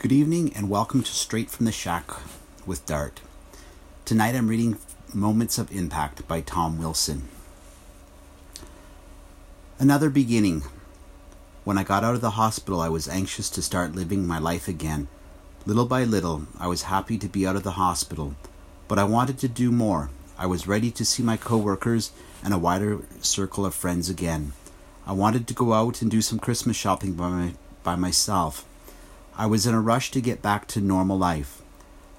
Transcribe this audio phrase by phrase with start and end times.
[0.00, 2.08] Good evening and welcome to Straight from the Shack
[2.64, 3.20] with Dart.
[4.04, 4.78] Tonight I'm reading
[5.12, 7.26] Moments of Impact by Tom Wilson.
[9.76, 10.62] Another beginning.
[11.64, 14.68] When I got out of the hospital, I was anxious to start living my life
[14.68, 15.08] again.
[15.66, 18.36] Little by little, I was happy to be out of the hospital,
[18.86, 20.10] but I wanted to do more.
[20.38, 22.12] I was ready to see my coworkers
[22.44, 24.52] and a wider circle of friends again.
[25.04, 28.64] I wanted to go out and do some Christmas shopping by, my, by myself.
[29.38, 31.62] I was in a rush to get back to normal life.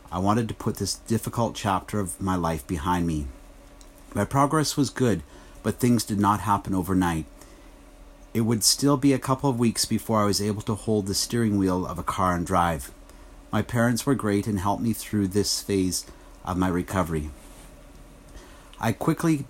[0.09, 3.27] I wanted to put this difficult chapter of my life behind me.
[4.15, 5.21] My progress was good,
[5.61, 7.25] but things did not happen overnight.
[8.33, 11.13] It would still be a couple of weeks before I was able to hold the
[11.13, 12.89] steering wheel of a car and drive.
[13.51, 16.05] My parents were great and helped me through this phase
[16.45, 17.31] of my recovery.
[18.79, 19.43] I quickly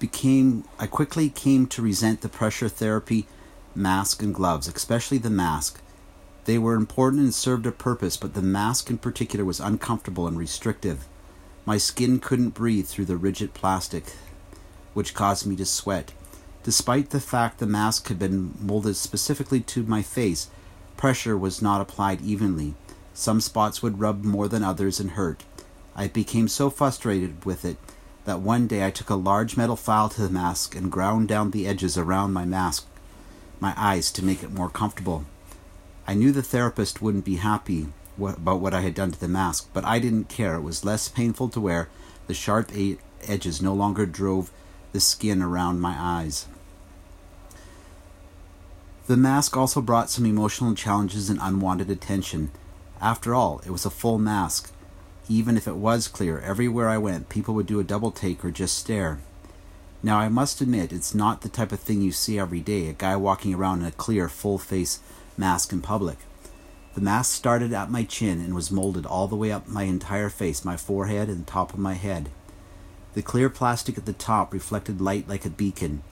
[0.00, 3.28] became I quickly came to resent the pressure therapy
[3.72, 5.80] mask and gloves, especially the mask.
[6.44, 10.36] They were important and served a purpose, but the mask in particular was uncomfortable and
[10.36, 11.06] restrictive.
[11.64, 14.14] My skin couldn't breathe through the rigid plastic,
[14.92, 16.12] which caused me to sweat.
[16.64, 20.48] Despite the fact the mask had been molded specifically to my face,
[20.96, 22.74] pressure was not applied evenly.
[23.14, 25.44] Some spots would rub more than others and hurt.
[25.94, 27.76] I became so frustrated with it
[28.24, 31.50] that one day I took a large metal file to the mask and ground down
[31.50, 32.86] the edges around my mask,
[33.60, 35.24] my eyes, to make it more comfortable.
[36.06, 39.70] I knew the therapist wouldn't be happy about what I had done to the mask,
[39.72, 40.56] but I didn't care.
[40.56, 41.88] It was less painful to wear.
[42.26, 42.70] The sharp
[43.26, 44.50] edges no longer drove
[44.92, 46.46] the skin around my eyes.
[49.06, 52.50] The mask also brought some emotional challenges and unwanted attention.
[53.00, 54.72] After all, it was a full mask.
[55.28, 58.50] Even if it was clear, everywhere I went, people would do a double take or
[58.50, 59.18] just stare.
[60.02, 62.92] Now, I must admit, it's not the type of thing you see every day a
[62.92, 64.98] guy walking around in a clear, full face
[65.42, 66.18] mask in public.
[66.94, 70.28] The mask started at my chin and was molded all the way up my entire
[70.28, 72.28] face, my forehead, and the top of my head.
[73.14, 76.04] The clear plastic at the top reflected light like a beacon.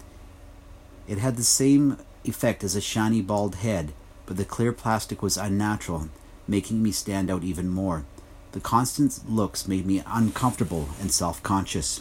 [1.06, 3.92] It had the same effect as a shiny bald head,
[4.26, 6.08] but the clear plastic was unnatural,
[6.48, 8.04] making me stand out even more.
[8.50, 12.00] The constant looks made me uncomfortable and self conscious.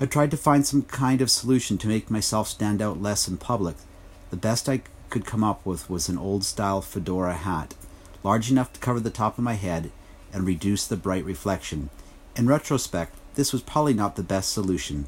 [0.00, 3.36] I tried to find some kind of solution to make myself stand out less in
[3.36, 3.76] public.
[4.30, 7.74] The best I could come up with was an old style fedora hat,
[8.22, 9.90] large enough to cover the top of my head
[10.32, 11.90] and reduce the bright reflection.
[12.36, 15.06] In retrospect, this was probably not the best solution.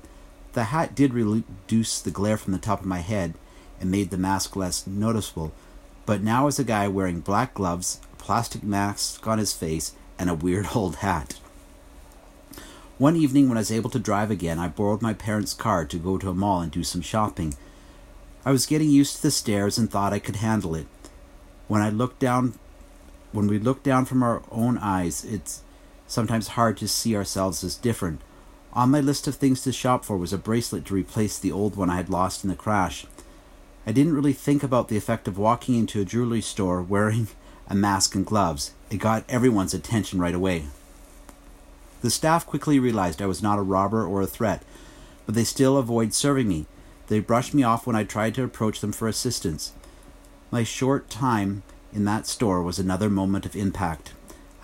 [0.52, 3.34] The hat did reduce the glare from the top of my head
[3.80, 5.52] and made the mask less noticeable,
[6.04, 10.28] but now as a guy wearing black gloves, a plastic mask on his face, and
[10.28, 11.38] a weird old hat.
[12.98, 15.98] One evening, when I was able to drive again, I borrowed my parents' car to
[15.98, 17.54] go to a mall and do some shopping.
[18.44, 20.86] I was getting used to the stares and thought I could handle it.
[21.68, 22.54] When I looked down,
[23.30, 25.62] when we look down from our own eyes, it's
[26.08, 28.20] sometimes hard to see ourselves as different.
[28.72, 31.76] On my list of things to shop for was a bracelet to replace the old
[31.76, 33.06] one I had lost in the crash.
[33.86, 37.28] I didn't really think about the effect of walking into a jewelry store wearing
[37.68, 38.72] a mask and gloves.
[38.90, 40.66] It got everyone's attention right away.
[42.00, 44.62] The staff quickly realized I was not a robber or a threat,
[45.26, 46.66] but they still avoid serving me.
[47.08, 49.72] They brushed me off when I tried to approach them for assistance.
[50.50, 54.12] My short time in that store was another moment of impact.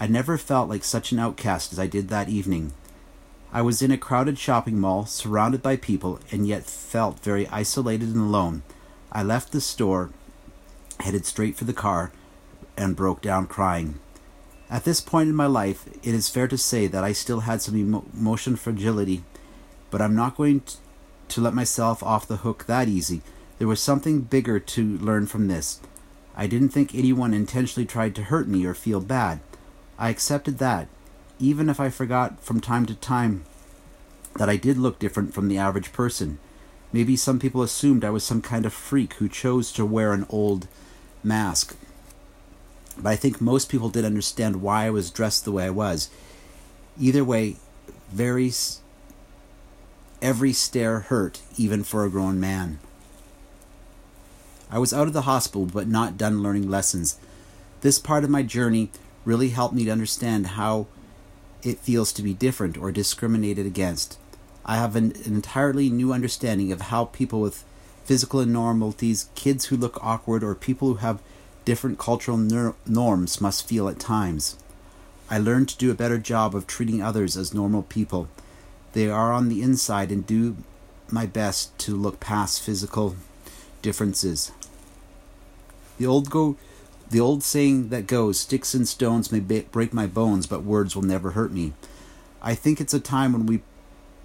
[0.01, 2.73] I never felt like such an outcast as I did that evening.
[3.53, 8.09] I was in a crowded shopping mall, surrounded by people, and yet felt very isolated
[8.09, 8.63] and alone.
[9.11, 10.11] I left the store,
[11.01, 12.13] headed straight for the car,
[12.77, 13.99] and broke down crying.
[14.71, 17.63] At this point in my life, it is fair to say that I still had
[17.63, 19.25] some emo- emotion fragility,
[19.91, 20.63] but I'm not going
[21.31, 23.23] to let myself off the hook that easy.
[23.59, 25.81] There was something bigger to learn from this.
[26.37, 29.41] I didn't think anyone intentionally tried to hurt me or feel bad.
[29.99, 30.89] I accepted that,
[31.39, 33.45] even if I forgot from time to time
[34.37, 36.39] that I did look different from the average person.
[36.93, 40.27] Maybe some people assumed I was some kind of freak who chose to wear an
[40.31, 40.69] old
[41.23, 41.77] mask.
[42.97, 46.09] But I think most people did understand why I was dressed the way I was.
[46.99, 47.57] Either way,
[48.11, 48.51] very
[50.21, 52.81] Every stare hurt, even for a grown man.
[54.71, 57.19] I was out of the hospital, but not done learning lessons.
[57.83, 58.91] This part of my journey
[59.25, 60.89] really helped me to understand how
[61.63, 64.19] it feels to be different or discriminated against.
[64.67, 67.65] I have an, entirely new understanding of how people with
[68.05, 71.23] physical abnormalities, kids who look awkward, or people who have
[71.65, 74.57] different cultural ner- norms must feel at times.
[75.31, 78.29] I learned to do a better job of treating others as normal people
[78.93, 80.57] they are on the inside and do
[81.11, 83.17] my best to look past physical
[83.83, 84.53] differences.
[85.99, 86.57] The old go
[87.11, 91.03] the old saying that goes, sticks and stones may break my bones, but words will
[91.03, 91.73] never hurt me.
[92.43, 93.63] I think it's a time when we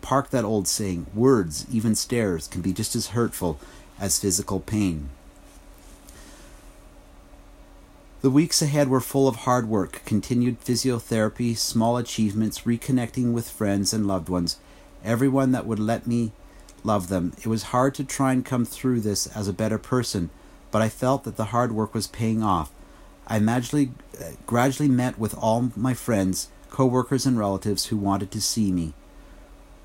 [0.01, 3.57] park that old saying, words, even stares, can be just as hurtful
[3.99, 5.09] as physical pain.
[8.23, 13.91] The weeks ahead were full of hard work, continued physiotherapy, small achievements, reconnecting with friends
[13.91, 14.59] and loved ones,
[15.03, 16.31] everyone that would let me
[16.85, 17.33] love them.
[17.39, 20.29] It was hard to try and come through this as a better person,
[20.71, 22.71] but I felt that the hard work was paying off.
[23.27, 23.91] I gradually,
[24.45, 28.93] gradually met with all my friends, co-workers and relatives who wanted to see me.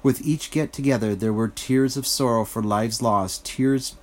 [0.04, 3.96] With each get together there were tears of sorrow for lives lost, tears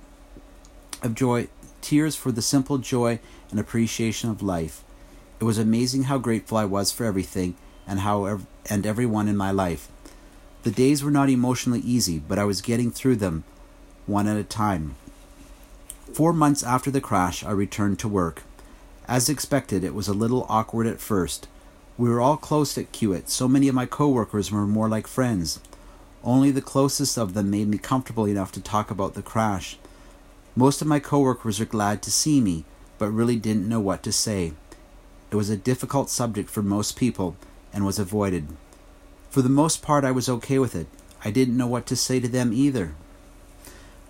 [1.02, 1.48] of joy,
[1.80, 3.18] tears for the simple joy
[3.50, 4.82] and appreciation of life.
[5.40, 7.56] It was amazing how grateful I was for everything
[7.86, 9.88] and how and everyone in my life.
[10.62, 13.44] The days were not emotionally easy, but I was getting through them
[14.06, 14.96] one at a time.
[16.12, 18.42] Four months after the crash, I returned to work.
[19.06, 21.46] As expected, it was a little awkward at first.
[21.98, 23.28] We were all close at Kiewit.
[23.28, 25.60] So many of my coworkers were more like friends.
[26.24, 29.78] Only the closest of them made me comfortable enough to talk about the crash.
[30.56, 32.64] Most of my coworkers were glad to see me,
[32.98, 34.52] but really didn't know what to say.
[35.30, 37.36] It was a difficult subject for most people
[37.72, 38.48] and was avoided.
[39.30, 40.86] For the most part, I was okay with it.
[41.24, 42.94] I didn't know what to say to them either.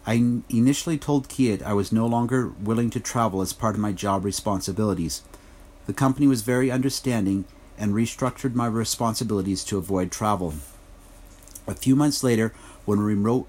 [0.06, 3.90] I initially told Kiewit I was no longer willing to travel as part of my
[3.92, 5.22] job responsibilities.
[5.86, 7.44] The company was very understanding
[7.76, 10.54] and restructured my responsibilities to avoid travel.
[11.66, 12.52] A few months later,
[12.84, 13.48] when remote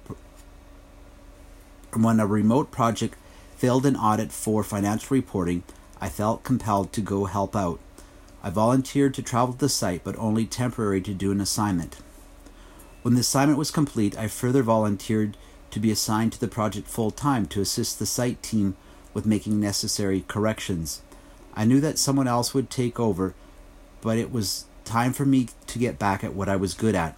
[1.93, 3.15] when a remote project
[3.57, 5.63] failed an audit for financial reporting,
[5.99, 7.79] I felt compelled to go help out.
[8.43, 11.97] I volunteered to travel to the site, but only temporary to do an assignment.
[13.01, 15.37] When the assignment was complete, I further volunteered
[15.71, 18.75] to be assigned to the project full time to assist the site team
[19.13, 21.01] with making necessary corrections.
[21.55, 23.33] I knew that someone else would take over,
[24.01, 27.17] but it was time for me to get back at what I was good at.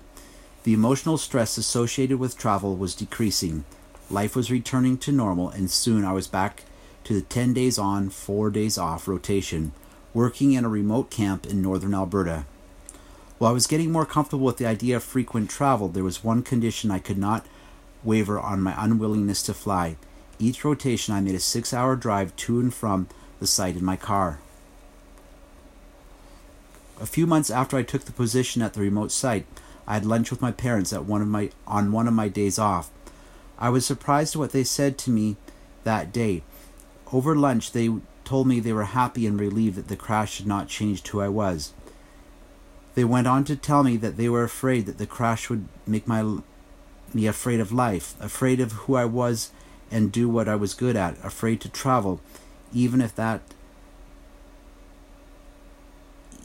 [0.64, 3.66] The emotional stress associated with travel was decreasing.
[4.12, 6.64] Life was returning to normal, and soon I was back
[7.04, 9.72] to the 10 days on, 4 days off rotation,
[10.14, 12.46] working in a remote camp in northern Alberta.
[13.38, 16.42] While I was getting more comfortable with the idea of frequent travel, there was one
[16.42, 17.46] condition I could not
[18.04, 19.96] waver on my unwillingness to fly.
[20.40, 23.08] Each rotation, I made a six hour drive to and from
[23.40, 24.40] the site in my car.
[27.00, 29.46] A few months after I took the position at the remote site,
[29.88, 32.60] I had lunch with my parents at one of my on one of my days
[32.60, 32.90] off.
[33.60, 35.36] I was surprised at what they said to me
[35.84, 36.44] that day.
[37.12, 37.90] Over lunch, they
[38.24, 41.28] told me they were happy and relieved that the crash had not changed who I
[41.28, 41.74] was.
[42.96, 46.08] They went on to tell me that they were afraid that the crash would make
[46.08, 46.40] my
[47.14, 49.52] me afraid of life, afraid of who I was
[49.92, 52.22] and do what I was good at, afraid to travel,
[52.72, 53.42] even if that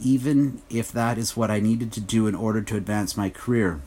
[0.02, 3.80] even if that is what I needed to do in order to advance my career.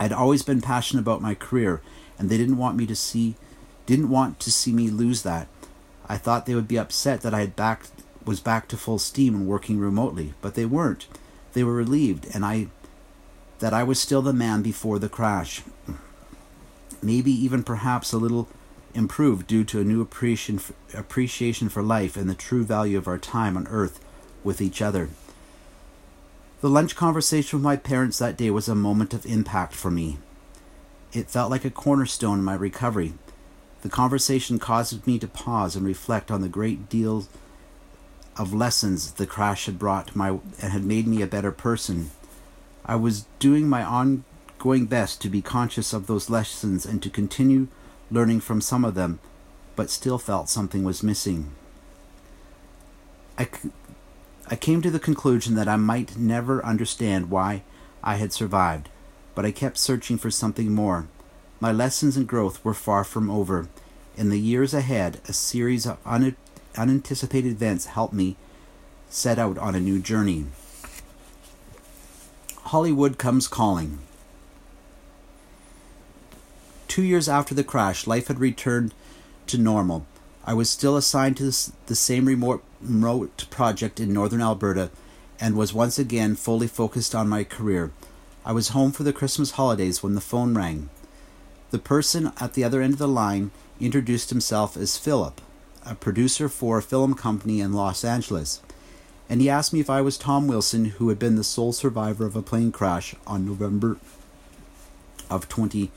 [0.00, 1.80] I'd always been passionate about my career
[2.18, 3.36] and they didn't want me to see
[3.86, 5.48] didn't want to see me lose that.
[6.08, 7.84] I thought they would be upset that I had back
[8.24, 11.06] was back to full steam and working remotely, but they weren't.
[11.54, 12.68] They were relieved and I
[13.60, 15.62] that I was still the man before the crash.
[17.02, 18.48] Maybe even perhaps a little
[18.94, 23.18] improved due to a new appreciation appreciation for life and the true value of our
[23.18, 24.00] time on earth
[24.44, 25.08] with each other.
[26.60, 30.18] The lunch conversation with my parents that day was a moment of impact for me.
[31.12, 33.14] It felt like a cornerstone in my recovery.
[33.82, 37.26] The conversation caused me to pause and reflect on the great deal
[38.36, 42.10] of lessons the crash had brought my and had made me a better person.
[42.84, 47.68] I was doing my ongoing best to be conscious of those lessons and to continue
[48.10, 49.18] learning from some of them,
[49.76, 51.52] but still felt something was missing.
[53.36, 53.48] I,
[54.48, 57.62] I came to the conclusion that I might never understand why
[58.02, 58.88] I had survived,
[59.38, 61.06] but I kept searching for something more.
[61.60, 63.68] My lessons and growth were far from over.
[64.16, 66.34] In the years ahead, a series of un-
[66.76, 68.34] unanticipated events helped me
[69.08, 70.46] set out on a new journey.
[72.64, 74.00] Hollywood comes calling.
[76.88, 78.92] Two years after the crash, life had returned
[79.46, 80.04] to normal.
[80.44, 81.52] I was still assigned to
[81.86, 84.90] the same remote, remote project in northern Alberta
[85.38, 87.92] and was once again fully focused on my career.
[88.44, 90.88] I was home for the Christmas holidays when the phone rang.
[91.70, 95.40] The person at the other end of the line introduced himself as Philip,
[95.84, 98.62] a producer for a film company in Los Angeles,
[99.28, 102.24] and he asked me if I was Tom Wilson, who had been the sole survivor
[102.24, 103.98] of a plane crash on November
[105.28, 105.90] of 20,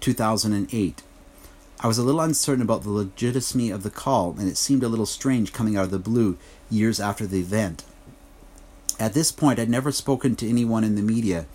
[0.00, 1.02] 2008.
[1.80, 4.88] I was a little uncertain about the legitimacy of the call, and it seemed a
[4.88, 6.38] little strange coming out of the blue
[6.70, 7.84] years after the event.
[8.98, 11.46] At this point, I'd never spoken to anyone in the media.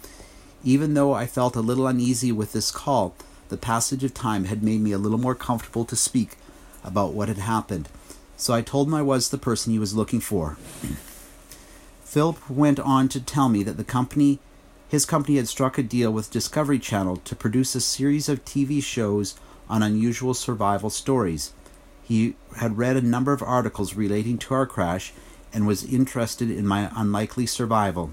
[0.63, 3.15] Even though I felt a little uneasy with this call,
[3.49, 6.37] the passage of time had made me a little more comfortable to speak
[6.83, 7.89] about what had happened.
[8.37, 10.57] So I told him I was the person he was looking for.
[12.03, 14.39] Philip went on to tell me that the company
[14.91, 18.83] his company had struck a deal with Discovery Channel to produce a series of TV
[18.83, 21.53] shows on unusual survival stories.
[22.03, 25.13] He had read a number of articles relating to our crash
[25.53, 28.11] and was interested in my unlikely survival.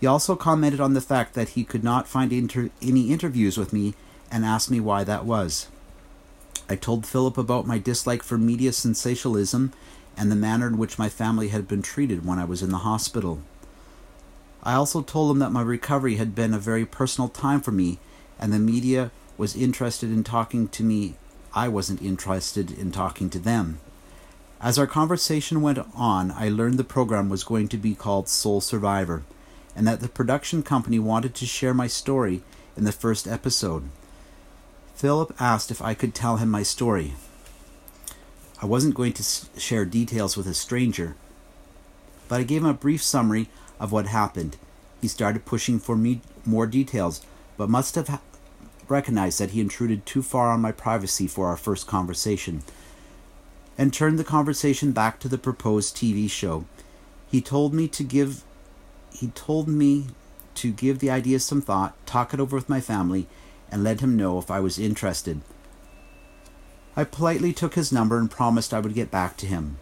[0.00, 3.72] He also commented on the fact that he could not find inter- any interviews with
[3.72, 3.94] me
[4.30, 5.68] and asked me why that was.
[6.68, 9.72] I told Philip about my dislike for media sensationalism
[10.16, 12.78] and the manner in which my family had been treated when I was in the
[12.78, 13.40] hospital.
[14.62, 17.98] I also told him that my recovery had been a very personal time for me,
[18.38, 21.14] and the media was interested in talking to me.
[21.54, 23.78] I wasn't interested in talking to them.
[24.66, 28.60] As our conversation went on, I learned the program was going to be called Sole
[28.60, 29.22] Survivor,
[29.76, 32.42] and that the production company wanted to share my story
[32.76, 33.84] in the first episode.
[34.96, 37.14] Philip asked if I could tell him my story.
[38.60, 39.22] I wasn't going to
[39.56, 41.14] share details with a stranger,
[42.26, 44.56] but I gave him a brief summary of what happened.
[45.00, 47.24] He started pushing for me more details,
[47.56, 48.20] but must have
[48.88, 52.64] recognized that he intruded too far on my privacy for our first conversation,
[53.78, 56.64] and turned the conversation back to the proposed TV show.
[57.30, 58.44] He told me to give
[59.12, 60.06] he told me
[60.56, 63.26] to give the idea some thought, talk it over with my family,
[63.70, 65.40] and let him know if I was interested.
[66.96, 69.78] I politely took his number and promised I would get back to him.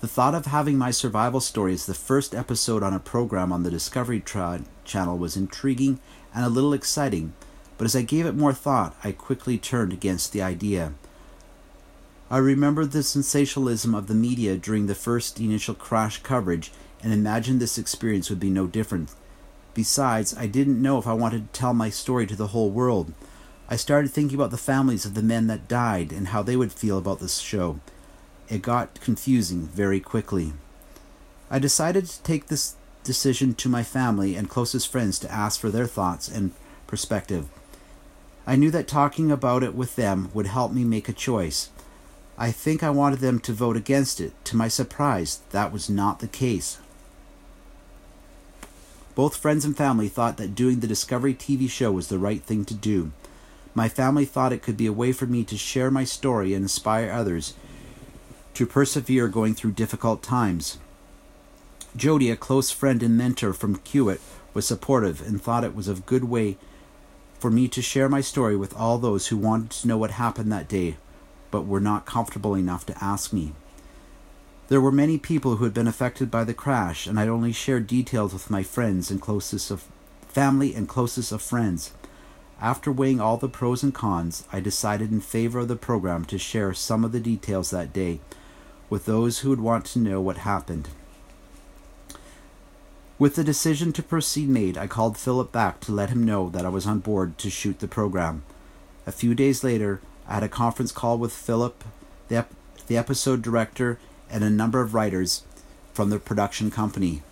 [0.00, 3.62] The thought of having my survival story as the first episode on a program on
[3.62, 6.00] the Discovery tra- Channel was intriguing
[6.34, 7.32] and a little exciting,
[7.78, 10.92] but as I gave it more thought, I quickly turned against the idea.
[12.34, 17.60] I remembered the sensationalism of the media during the first initial crash coverage and imagined
[17.60, 19.14] this experience would be no different.
[19.72, 23.12] Besides, I didn't know if I wanted to tell my story to the whole world.
[23.68, 26.72] I started thinking about the families of the men that died and how they would
[26.72, 27.78] feel about this show
[28.48, 30.54] it got confusing very quickly.
[31.52, 32.74] I decided to take this
[33.04, 36.50] decision to my family and closest friends to ask for their thoughts and
[36.88, 37.46] perspective.
[38.44, 41.70] I knew that talking about it with them would help me make a choice.
[42.36, 44.32] I think I wanted them to vote against it.
[44.46, 46.78] To my surprise, that was not the case.
[49.14, 52.64] Both friends and family thought that doing the Discovery TV show was the right thing
[52.64, 53.12] to do.
[53.72, 56.64] My family thought it could be a way for me to share my story and
[56.64, 57.54] inspire others
[58.54, 60.78] to persevere going through difficult times.
[61.96, 64.20] Jody, a close friend and mentor from Kiewit,
[64.52, 66.56] was supportive and thought it was a good way
[67.38, 70.50] for me to share my story with all those who wanted to know what happened
[70.50, 70.96] that day
[71.54, 73.52] but were not comfortable enough to ask me.
[74.66, 77.86] There were many people who had been affected by the crash, and I'd only shared
[77.86, 79.86] details with my friends and closest of
[80.26, 81.92] family and closest of friends.
[82.60, 86.38] After weighing all the pros and cons, I decided in favor of the program to
[86.38, 88.18] share some of the details that day
[88.90, 90.88] with those who would want to know what happened.
[93.16, 96.66] With the decision to proceed made, I called Philip back to let him know that
[96.66, 98.42] I was on board to shoot the program.
[99.06, 101.84] A few days later, I had a conference call with Philip,
[102.28, 102.54] the, ep-
[102.86, 103.98] the episode director,
[104.30, 105.42] and a number of writers
[105.92, 107.22] from the production company.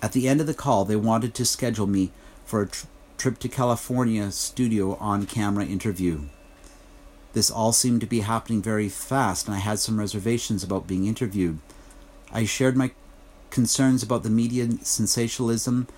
[0.00, 2.10] At the end of the call, they wanted to schedule me
[2.44, 2.86] for a tr-
[3.18, 6.22] trip to California studio on camera interview.
[7.32, 11.06] This all seemed to be happening very fast, and I had some reservations about being
[11.06, 11.58] interviewed.
[12.32, 12.92] I shared my
[13.50, 15.88] concerns about the media sensationalism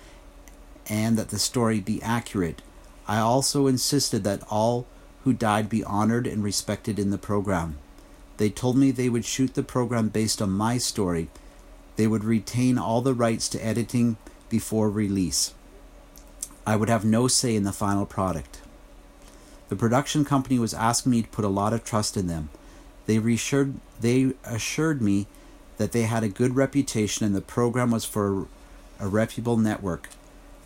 [0.89, 2.61] and that the story be accurate.
[3.07, 4.87] I also insisted that all
[5.27, 7.77] who died be honored and respected in the program.
[8.37, 11.27] They told me they would shoot the program based on my story.
[11.97, 14.15] They would retain all the rights to editing
[14.47, 15.53] before release.
[16.65, 18.61] I would have no say in the final product.
[19.67, 22.47] The production company was asking me to put a lot of trust in them.
[23.05, 25.27] They reassured they assured me
[25.75, 28.47] that they had a good reputation and the program was for
[28.97, 30.07] a reputable network.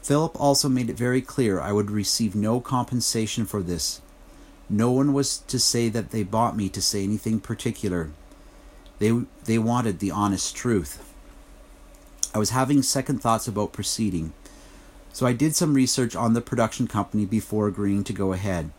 [0.04, 4.02] Philip also made it very clear I would receive no compensation for this.
[4.72, 8.10] No one was to say that they bought me to say anything particular.
[9.00, 9.12] They
[9.44, 11.04] they wanted the honest truth.
[12.34, 14.32] I was having second thoughts about proceeding.
[15.12, 18.72] So I did some research on the production company before agreeing to go ahead.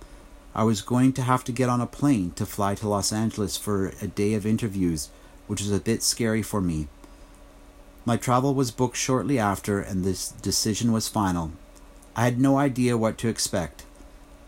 [0.54, 3.58] I was going to have to get on a plane to fly to Los Angeles
[3.58, 5.10] for a day of interviews,
[5.46, 6.88] which was a bit scary for me.
[8.06, 11.52] My travel was booked shortly after, and this decision was final.
[12.16, 13.84] I had no idea what to expect.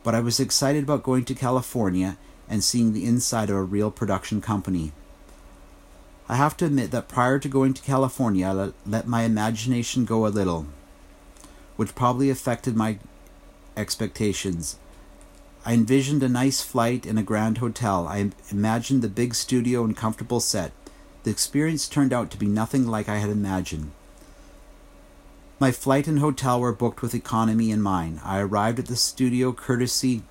[0.05, 2.17] But I was excited about going to California
[2.49, 4.93] and seeing the inside of a real production company.
[6.29, 10.27] I have to admit that prior to going to California, I let my imagination go
[10.27, 10.67] a little,
[11.77, 12.99] which probably affected my
[13.77, 14.79] expectations.
[15.67, 18.07] I envisioned a nice flight in a grand hotel.
[18.07, 20.73] I imagined the big studio and comfortable set.
[21.23, 23.91] The experience turned out to be nothing like I had imagined.
[25.61, 28.21] My flight and hotel were booked with economy in mind.
[28.25, 30.23] I arrived at the studio courtesy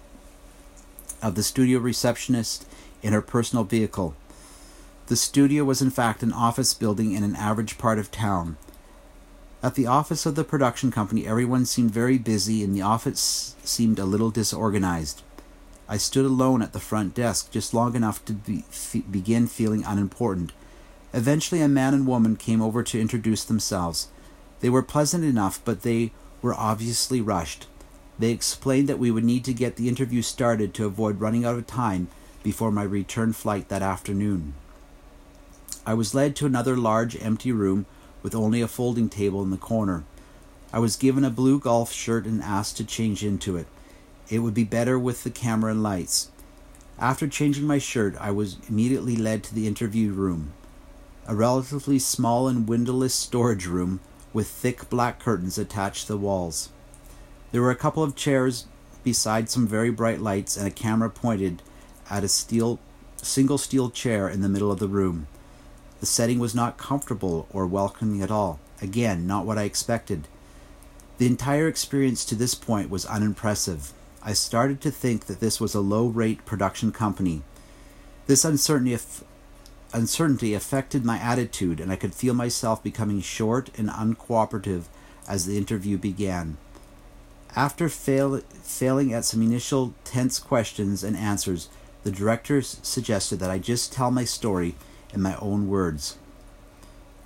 [1.21, 2.67] of the studio receptionist
[3.01, 4.15] in her personal vehicle.
[5.07, 8.57] The studio was in fact an office building in an average part of town.
[9.61, 13.99] At the office of the production company, everyone seemed very busy and the office seemed
[13.99, 15.21] a little disorganized.
[15.87, 19.85] I stood alone at the front desk just long enough to be, f- begin feeling
[19.85, 20.51] unimportant.
[21.13, 24.09] Eventually, a man and woman came over to introduce themselves.
[24.63, 27.67] They were pleasant enough, but they were obviously rushed.
[28.17, 31.57] They explained that we would need to get the interview started to avoid running out
[31.57, 32.07] of time
[32.43, 34.53] before my return flight that afternoon.
[35.85, 37.87] I was led to another large empty room
[38.21, 40.05] with only a folding table in the corner.
[40.71, 43.67] I was given a blue golf shirt and asked to change into it.
[44.29, 46.29] It would be better with the camera and lights.
[46.97, 50.53] After changing my shirt, I was immediately led to the interview room,
[51.27, 53.99] a relatively small and windowless storage room
[54.33, 56.69] with thick black curtains attached to the walls.
[57.51, 58.65] There were a couple of chairs
[59.03, 61.61] beside some very bright lights and a camera pointed
[62.09, 62.79] at a steel
[63.17, 65.27] single steel chair in the middle of the room.
[65.99, 68.59] The setting was not comfortable or welcoming at all.
[68.81, 70.27] Again, not what I expected.
[71.17, 73.93] The entire experience to this point was unimpressive.
[74.21, 77.43] I started to think that this was a low rate production company.
[78.27, 78.93] This uncertainty
[79.93, 84.83] uncertainty affected my attitude, and I could feel myself becoming short and uncooperative
[85.27, 86.57] as the interview began.
[87.55, 91.69] After fail, failing at some initial tense questions and answers,
[92.03, 94.75] the director suggested that I just tell my story
[95.13, 96.17] in my own words.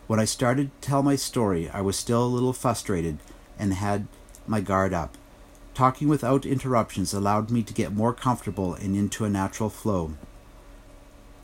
[0.08, 3.18] When I started to tell my story, I was still a little frustrated
[3.58, 4.08] and had
[4.46, 5.18] my guard up.
[5.74, 10.14] Talking without interruptions allowed me to get more comfortable and into a natural flow.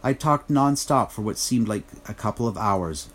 [0.04, 3.08] I talked nonstop for what seemed like a couple of hours.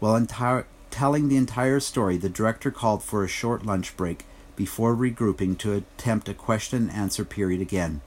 [0.00, 4.94] While entire, telling the entire story, the director called for a short lunch break before
[4.94, 8.02] regrouping to attempt a question and answer period again.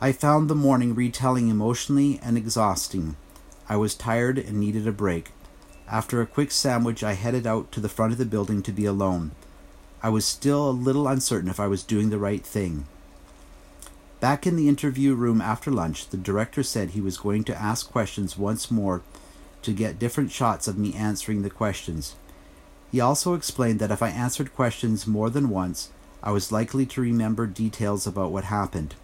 [0.00, 3.16] I found the morning retelling emotionally and exhausting.
[3.68, 5.30] I was tired and needed a break.
[5.88, 8.86] After a quick sandwich, I headed out to the front of the building to be
[8.86, 9.30] alone.
[10.02, 12.86] I was still a little uncertain if I was doing the right thing.
[14.24, 17.92] Back in the interview room after lunch, the director said he was going to ask
[17.92, 19.02] questions once more
[19.60, 22.16] to get different shots of me answering the questions.
[22.90, 25.90] He also explained that if I answered questions more than once,
[26.22, 28.94] I was likely to remember details about what happened.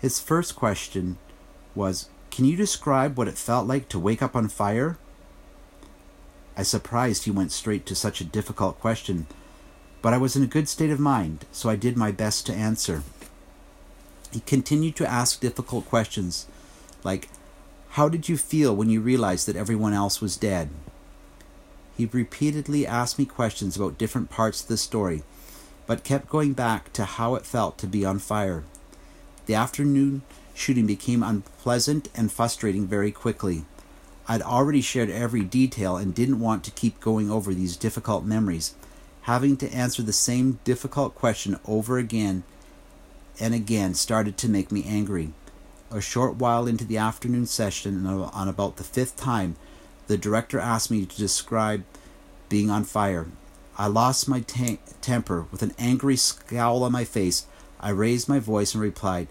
[0.00, 1.18] His first question
[1.74, 4.96] was, Can you describe what it felt like to wake up on fire?
[6.56, 9.26] I surprised he went straight to such a difficult question,
[10.02, 12.54] but I was in a good state of mind, so I did my best to
[12.54, 13.02] answer.
[14.36, 16.44] He continued to ask difficult questions,
[17.02, 17.30] like,
[17.92, 20.68] How did you feel when you realized that everyone else was dead?
[21.96, 25.22] He repeatedly asked me questions about different parts of the story,
[25.86, 28.64] but kept going back to how it felt to be on fire.
[29.46, 30.20] The afternoon
[30.52, 33.64] shooting became unpleasant and frustrating very quickly.
[34.28, 38.74] I'd already shared every detail and didn't want to keep going over these difficult memories.
[39.22, 42.42] Having to answer the same difficult question over again
[43.38, 45.32] and again started to make me angry.
[45.90, 49.56] A short while into the afternoon session, on about the fifth time,
[50.06, 51.84] the director asked me to describe
[52.48, 53.26] being on fire.
[53.78, 55.46] I lost my temper.
[55.50, 57.46] With an angry scowl on my face,
[57.78, 59.28] I raised my voice and replied,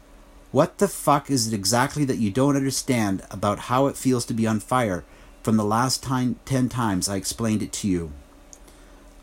[0.52, 4.34] What the fuck is it exactly that you don't understand about how it feels to
[4.34, 5.04] be on fire
[5.42, 8.12] from the last time, ten times I explained it to you?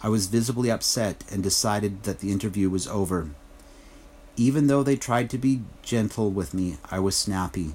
[0.03, 3.31] I was visibly upset and decided that the interview was over.
[4.37, 7.75] Even though they tried to be gentle with me, I was snappy.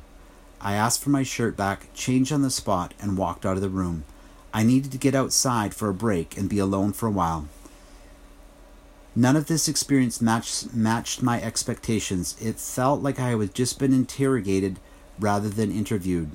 [0.60, 3.70] I asked for my shirt back, changed on the spot, and walked out of the
[3.70, 4.06] room.
[4.54, 7.48] I needed to get outside for a break and be alone for a while.
[9.16, 12.36] None of this experience matched, matched my expectations.
[12.42, 14.80] It felt like I had just been interrogated
[15.20, 16.32] rather than interviewed.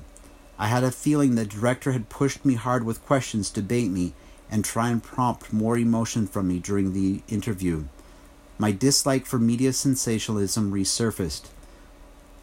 [0.57, 4.13] I had a feeling the director had pushed me hard with questions to bait me
[4.49, 7.85] and try and prompt more emotion from me during the interview
[8.63, 11.49] my dislike for media sensationalism resurfaced.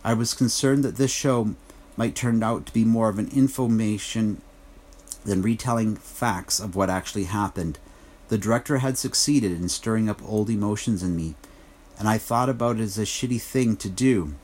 [0.05, 1.55] I was concerned that this show
[1.97, 4.43] might turn out to be more of an information
[5.25, 7.79] than retelling facts of what actually happened.
[8.29, 11.37] The director had succeeded in stirring up old emotions in me,
[11.99, 14.35] and I thought about it as a shitty thing to do.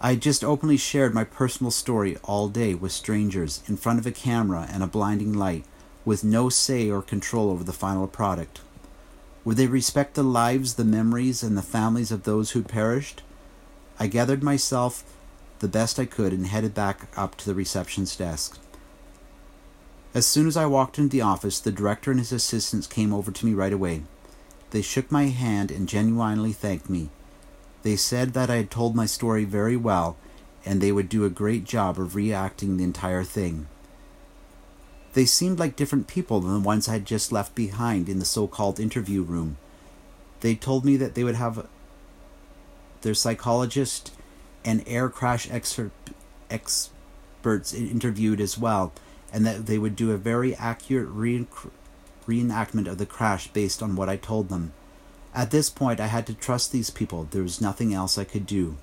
[0.00, 4.12] I just openly shared my personal story all day with strangers in front of a
[4.12, 5.64] camera and a blinding light,
[6.04, 8.60] with no say or control over the final product.
[9.44, 13.22] Would they respect the lives, the memories, and the families of those who perished?
[13.98, 15.04] I gathered myself
[15.58, 18.58] the best I could and headed back up to the reception's desk.
[20.14, 23.30] As soon as I walked into the office, the director and his assistants came over
[23.30, 24.02] to me right away.
[24.70, 27.10] They shook my hand and genuinely thanked me.
[27.82, 30.16] They said that I had told my story very well
[30.64, 33.66] and they would do a great job of reacting the entire thing.
[35.14, 38.24] They seemed like different people than the ones I had just left behind in the
[38.24, 39.56] so called interview room.
[40.40, 41.66] They told me that they would have
[43.02, 44.12] their psychologist
[44.64, 46.90] and air crash experts
[47.72, 48.92] interviewed as well,
[49.32, 51.46] and that they would do a very accurate re-
[52.26, 54.72] reenactment of the crash based on what I told them.
[55.32, 57.28] At this point, I had to trust these people.
[57.30, 58.78] There was nothing else I could do.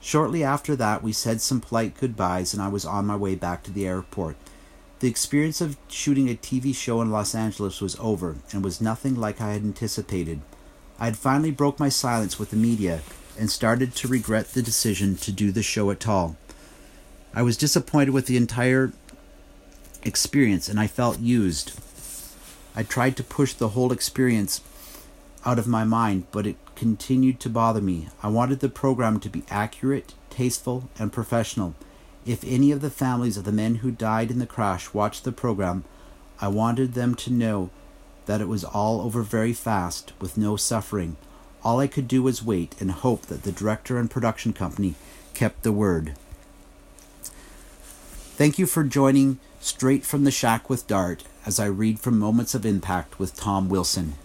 [0.00, 3.64] Shortly after that, we said some polite goodbyes, and I was on my way back
[3.64, 4.36] to the airport.
[5.00, 9.14] The experience of shooting a TV show in Los Angeles was over, and was nothing
[9.14, 10.40] like I had anticipated.
[10.98, 13.02] I had finally broke my silence with the media
[13.38, 16.36] and started to regret the decision to do the show at all.
[17.32, 18.92] I was disappointed with the entire
[20.02, 21.78] experience, and I felt used.
[22.74, 24.62] I tried to push the whole experience
[25.46, 28.08] out of my mind, but it continued to bother me.
[28.20, 31.76] I wanted the program to be accurate, tasteful, and professional.
[32.28, 35.32] If any of the families of the men who died in the crash watched the
[35.32, 35.84] program,
[36.42, 37.70] I wanted them to know
[38.26, 41.16] that it was all over very fast, with no suffering.
[41.64, 44.94] All I could do was wait and hope that the director and production company
[45.32, 46.16] kept the word.
[48.36, 52.54] Thank you for joining Straight from the Shack with Dart as I read from Moments
[52.54, 54.16] of Impact with Tom Wilson.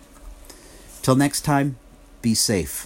[1.02, 1.78] Till next time,
[2.22, 2.86] be safe.